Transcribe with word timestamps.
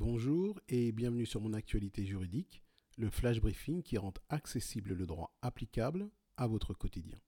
Bonjour 0.00 0.60
et 0.68 0.92
bienvenue 0.92 1.26
sur 1.26 1.40
mon 1.40 1.52
actualité 1.52 2.06
juridique, 2.06 2.62
le 2.98 3.10
flash 3.10 3.40
briefing 3.40 3.82
qui 3.82 3.98
rend 3.98 4.14
accessible 4.28 4.94
le 4.94 5.06
droit 5.06 5.36
applicable 5.42 6.08
à 6.36 6.46
votre 6.46 6.72
quotidien. 6.72 7.18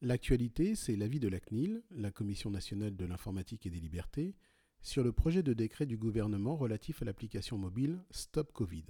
L'actualité, 0.00 0.76
c'est 0.76 0.94
l'avis 0.94 1.18
de 1.18 1.26
la 1.26 1.40
CNIL, 1.40 1.82
la 1.90 2.12
Commission 2.12 2.48
nationale 2.48 2.96
de 2.96 3.04
l'informatique 3.04 3.66
et 3.66 3.70
des 3.70 3.80
libertés, 3.80 4.36
sur 4.80 5.02
le 5.02 5.10
projet 5.10 5.42
de 5.42 5.52
décret 5.52 5.84
du 5.84 5.96
gouvernement 5.96 6.54
relatif 6.54 7.02
à 7.02 7.06
l'application 7.06 7.58
mobile 7.58 7.98
Stop 8.12 8.52
Covid. 8.52 8.84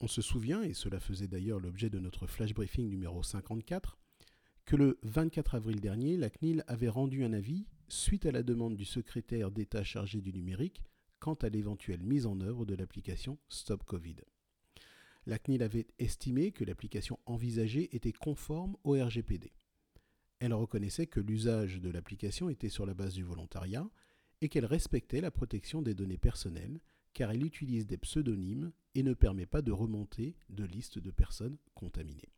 On 0.00 0.08
se 0.08 0.22
souvient, 0.22 0.62
et 0.62 0.72
cela 0.72 0.98
faisait 0.98 1.28
d'ailleurs 1.28 1.60
l'objet 1.60 1.90
de 1.90 1.98
notre 1.98 2.26
flash 2.26 2.54
briefing 2.54 2.88
numéro 2.88 3.22
54, 3.22 3.98
que 4.64 4.76
le 4.76 4.98
24 5.02 5.56
avril 5.56 5.82
dernier, 5.82 6.16
la 6.16 6.30
CNIL 6.30 6.64
avait 6.68 6.88
rendu 6.88 7.22
un 7.22 7.34
avis 7.34 7.66
suite 7.88 8.24
à 8.24 8.32
la 8.32 8.42
demande 8.42 8.78
du 8.78 8.86
secrétaire 8.86 9.50
d'État 9.50 9.84
chargé 9.84 10.22
du 10.22 10.32
numérique 10.32 10.82
quant 11.18 11.34
à 11.34 11.48
l'éventuelle 11.48 12.02
mise 12.02 12.26
en 12.26 12.40
œuvre 12.40 12.64
de 12.64 12.74
l'application 12.74 13.38
Stop 13.48 13.84
Covid. 13.84 14.16
La 15.26 15.38
CNIL 15.38 15.62
avait 15.62 15.86
estimé 15.98 16.52
que 16.52 16.64
l'application 16.64 17.18
envisagée 17.26 17.94
était 17.96 18.12
conforme 18.12 18.76
au 18.84 18.92
RGPD. 18.92 19.52
Elle 20.38 20.54
reconnaissait 20.54 21.06
que 21.06 21.20
l'usage 21.20 21.80
de 21.80 21.90
l'application 21.90 22.48
était 22.48 22.68
sur 22.68 22.86
la 22.86 22.94
base 22.94 23.14
du 23.14 23.24
volontariat 23.24 23.88
et 24.40 24.48
qu'elle 24.48 24.66
respectait 24.66 25.20
la 25.20 25.30
protection 25.30 25.82
des 25.82 25.94
données 25.94 26.18
personnelles 26.18 26.80
car 27.14 27.30
elle 27.30 27.44
utilise 27.44 27.86
des 27.86 27.96
pseudonymes 27.96 28.72
et 28.94 29.02
ne 29.02 29.14
permet 29.14 29.46
pas 29.46 29.62
de 29.62 29.72
remonter 29.72 30.36
de 30.50 30.64
listes 30.64 30.98
de 30.98 31.10
personnes 31.10 31.56
contaminées. 31.74 32.28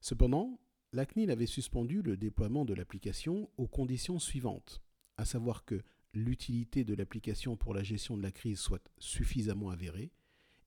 Cependant, 0.00 0.60
la 0.92 1.04
CNIL 1.04 1.30
avait 1.30 1.46
suspendu 1.46 2.00
le 2.00 2.16
déploiement 2.16 2.64
de 2.64 2.74
l'application 2.74 3.50
aux 3.56 3.66
conditions 3.66 4.18
suivantes, 4.18 4.82
à 5.16 5.24
savoir 5.24 5.64
que 5.64 5.82
l'utilité 6.14 6.84
de 6.84 6.94
l'application 6.94 7.56
pour 7.56 7.74
la 7.74 7.82
gestion 7.82 8.16
de 8.16 8.22
la 8.22 8.32
crise 8.32 8.58
soit 8.58 8.86
suffisamment 8.98 9.70
avérée 9.70 10.12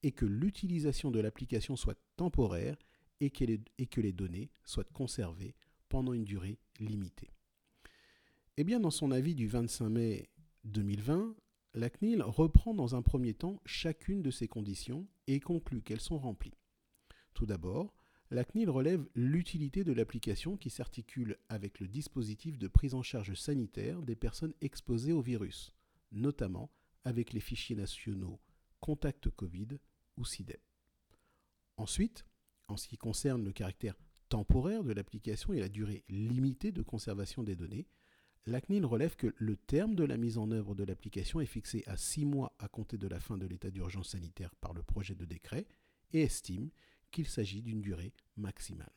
et 0.03 0.11
que 0.11 0.25
l'utilisation 0.25 1.11
de 1.11 1.19
l'application 1.19 1.75
soit 1.75 1.97
temporaire 2.15 2.77
et 3.21 3.29
que, 3.29 3.43
les, 4.01 4.11
données 4.11 4.49
soient 4.63 4.83
conservées 4.83 5.55
pendant 5.89 6.13
une 6.13 6.25
durée 6.25 6.59
limitée. 6.79 7.31
Eh 8.57 8.63
bien, 8.63 8.79
dans 8.79 8.91
son 8.91 9.11
avis 9.11 9.35
du 9.35 9.47
25 9.47 9.89
mai 9.89 10.29
2020, 10.65 11.35
la 11.73 11.89
CNIL 11.89 12.21
reprend 12.23 12.73
dans 12.73 12.95
un 12.95 13.01
premier 13.01 13.33
temps 13.33 13.61
chacune 13.65 14.21
de 14.21 14.31
ces 14.31 14.47
conditions 14.47 15.07
et 15.27 15.39
conclut 15.39 15.81
qu'elles 15.81 16.01
sont 16.01 16.17
remplies. 16.17 16.57
Tout 17.33 17.45
d'abord, 17.45 17.93
la 18.31 18.43
CNIL 18.43 18.69
relève 18.69 19.07
l'utilité 19.13 19.83
de 19.83 19.93
l'application 19.93 20.57
qui 20.57 20.69
s'articule 20.69 21.37
avec 21.47 21.79
le 21.79 21.87
dispositif 21.87 22.57
de 22.57 22.67
prise 22.67 22.95
en 22.95 23.03
charge 23.03 23.33
sanitaire 23.35 24.01
des 24.01 24.15
personnes 24.15 24.53
exposées 24.61 25.13
au 25.13 25.21
virus, 25.21 25.73
notamment 26.11 26.71
avec 27.03 27.33
les 27.33 27.39
fichiers 27.39 27.75
nationaux 27.75 28.39
Contact 28.79 29.29
Covid 29.29 29.79
ou 30.17 30.25
CIDEP. 30.25 30.61
Ensuite, 31.77 32.25
en 32.67 32.77
ce 32.77 32.87
qui 32.87 32.97
concerne 32.97 33.43
le 33.43 33.51
caractère 33.51 33.95
temporaire 34.29 34.83
de 34.83 34.93
l'application 34.93 35.53
et 35.53 35.59
la 35.59 35.69
durée 35.69 36.03
limitée 36.09 36.71
de 36.71 36.81
conservation 36.81 37.43
des 37.43 37.55
données, 37.55 37.87
la 38.47 38.61
CNIL 38.61 38.85
relève 38.85 39.15
que 39.15 39.33
le 39.37 39.55
terme 39.55 39.95
de 39.95 40.03
la 40.03 40.17
mise 40.17 40.37
en 40.37 40.51
œuvre 40.51 40.75
de 40.75 40.83
l'application 40.83 41.41
est 41.41 41.45
fixé 41.45 41.83
à 41.87 41.97
six 41.97 42.25
mois 42.25 42.55
à 42.59 42.67
compter 42.67 42.97
de 42.97 43.07
la 43.07 43.19
fin 43.19 43.37
de 43.37 43.45
l'état 43.45 43.71
d'urgence 43.71 44.09
sanitaire 44.09 44.53
par 44.55 44.73
le 44.73 44.83
projet 44.83 45.15
de 45.15 45.25
décret 45.25 45.67
et 46.11 46.21
estime 46.21 46.69
qu'il 47.15 47.27
s'agit 47.29 47.61
d'une 47.61 47.81
durée 47.81 48.11
maximale. 48.35 48.91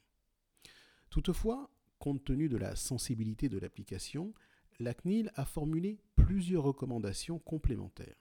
Toutefois, 1.09 1.71
compte 2.01 2.25
tenu 2.25 2.49
de 2.49 2.57
la 2.57 2.75
sensibilité 2.75 3.49
de 3.49 3.59
l'application, 3.59 4.35
la 4.81 4.93
CNIL 4.93 5.31
a 5.37 5.45
formulé 5.45 6.01
plusieurs 6.17 6.65
recommandations 6.65 7.39
complémentaires. 7.39 8.21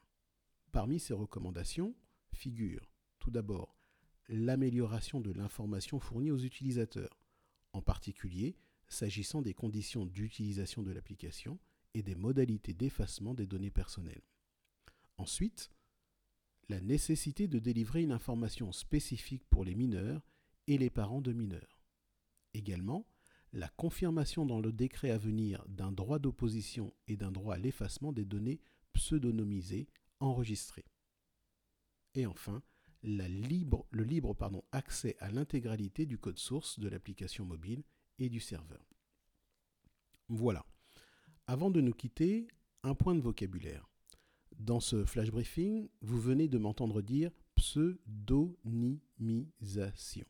Parmi 0.72 1.00
ces 1.00 1.16
recommandations 1.16 1.96
figurent 2.32 2.92
tout 3.18 3.32
d'abord 3.32 3.76
l'amélioration 4.30 5.20
de 5.20 5.32
l'information 5.32 6.00
fournie 6.00 6.30
aux 6.30 6.38
utilisateurs, 6.38 7.20
en 7.74 7.82
particulier 7.82 8.56
s'agissant 8.88 9.42
des 9.42 9.56
conditions 9.56 10.06
d'utilisation 10.06 10.84
de 10.84 10.92
l'application 10.92 11.58
et 11.96 12.04
des 12.04 12.16
modalités 12.16 12.76
d'effacement 12.76 13.34
des 13.34 13.48
données 13.48 13.72
personnelles. 13.72 14.22
Ensuite, 15.18 15.72
la 16.70 16.82
nécessité 16.82 17.48
de 17.48 17.60
délivrer 17.60 18.02
une 18.02 18.12
information 18.12 18.72
spécifique 18.72 19.44
pour 19.50 19.64
les 19.64 19.76
mineurs 19.76 20.26
et 20.68 20.78
les 20.78 20.90
parents 20.90 21.22
de 21.22 21.32
mineurs. 21.32 21.82
Également, 22.54 23.06
la 23.54 23.70
confirmation 23.70 24.46
dans 24.46 24.60
le 24.60 24.74
décret 24.74 25.12
à 25.12 25.18
venir 25.18 25.64
d'un 25.68 25.92
droit 25.92 26.20
d'opposition 26.20 26.94
et 27.08 27.16
d'un 27.16 27.32
droit 27.32 27.56
à 27.56 27.58
l'effacement 27.58 28.12
des 28.12 28.26
données 28.26 28.60
pseudonymisées 28.94 29.88
enregistrées. 30.20 30.86
Et 32.16 32.26
enfin, 32.26 32.62
le 33.04 33.28
libre 34.04 34.36
accès 34.72 35.16
à 35.20 35.32
l'intégralité 35.32 36.06
du 36.06 36.18
code 36.18 36.40
source 36.40 36.80
de 36.80 36.90
l'application 36.90 37.46
mobile 37.46 37.84
et 38.20 38.30
du 38.30 38.40
serveur. 38.40 38.86
Voilà. 40.28 40.66
Avant 41.46 41.70
de 41.70 41.80
nous 41.80 41.94
quitter, 41.94 42.48
un 42.84 42.96
point 42.96 43.16
de 43.16 43.22
vocabulaire. 43.22 43.87
Dans 44.60 44.80
ce 44.80 45.06
flash 45.06 45.30
briefing, 45.30 45.88
vous 46.02 46.20
venez 46.20 46.48
de 46.48 46.58
m'entendre 46.58 47.04
dire 47.04 47.30
pseudonymisation. 47.56 50.26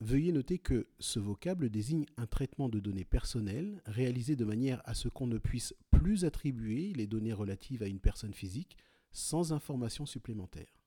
Veuillez 0.00 0.32
noter 0.32 0.58
que 0.58 0.88
ce 1.00 1.18
vocable 1.18 1.68
désigne 1.68 2.06
un 2.16 2.26
traitement 2.26 2.68
de 2.68 2.78
données 2.78 3.04
personnelles 3.04 3.82
réalisé 3.84 4.36
de 4.36 4.44
manière 4.44 4.80
à 4.84 4.94
ce 4.94 5.08
qu'on 5.08 5.26
ne 5.26 5.38
puisse 5.38 5.74
plus 5.90 6.24
attribuer 6.24 6.92
les 6.92 7.08
données 7.08 7.32
relatives 7.32 7.82
à 7.82 7.88
une 7.88 8.00
personne 8.00 8.34
physique 8.34 8.76
sans 9.10 9.52
information 9.52 10.06
supplémentaire. 10.06 10.78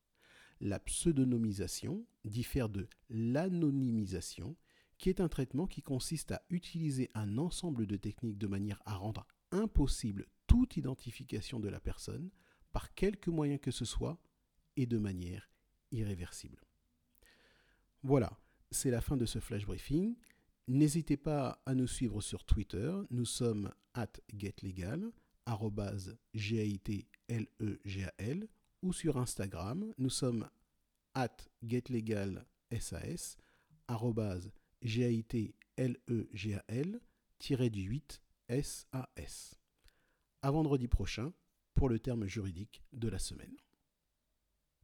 La 0.60 0.78
pseudonymisation 0.78 2.06
diffère 2.24 2.70
de 2.70 2.88
l'anonymisation 3.10 4.56
qui 4.96 5.10
est 5.10 5.20
un 5.20 5.28
traitement 5.28 5.66
qui 5.66 5.82
consiste 5.82 6.32
à 6.32 6.40
utiliser 6.48 7.10
un 7.14 7.36
ensemble 7.36 7.86
de 7.86 7.96
techniques 7.96 8.38
de 8.38 8.46
manière 8.46 8.80
à 8.86 8.96
rendre 8.96 9.26
impossible 9.52 10.26
toute 10.46 10.78
identification 10.78 11.60
de 11.60 11.68
la 11.68 11.80
personne 11.80 12.30
par 12.76 12.92
quelque 12.92 13.30
moyen 13.30 13.56
que 13.56 13.70
ce 13.70 13.86
soit 13.86 14.18
et 14.76 14.84
de 14.84 14.98
manière 14.98 15.50
irréversible. 15.92 16.60
Voilà, 18.02 18.38
c'est 18.70 18.90
la 18.90 19.00
fin 19.00 19.16
de 19.16 19.24
ce 19.24 19.38
flash 19.38 19.64
briefing. 19.64 20.14
N'hésitez 20.68 21.16
pas 21.16 21.62
à 21.64 21.74
nous 21.74 21.86
suivre 21.86 22.20
sur 22.20 22.44
Twitter. 22.44 22.92
Nous 23.08 23.24
sommes 23.24 23.72
at 23.94 24.12
getlegal, 24.30 25.10
G-A-I-T-L-E-G-A-L, 26.34 26.76
ou 28.82 28.92
sur 28.92 29.16
Instagram. 29.16 29.94
Nous 29.96 30.10
sommes 30.10 30.46
at 31.14 31.34
getlegalsas, 31.64 33.38
G-A-I-T-L-E-G-A-L, 34.82 35.40
du 37.70 37.80
8 37.80 38.22
S-A-S. 38.50 39.58
À 40.42 40.50
vendredi 40.50 40.88
prochain 40.88 41.32
pour 41.76 41.88
le 41.88 42.00
terme 42.00 42.26
juridique 42.26 42.82
de 42.92 43.08
la 43.08 43.18
semaine. 43.18 43.54